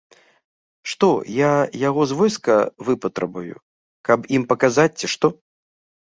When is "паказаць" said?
4.53-4.87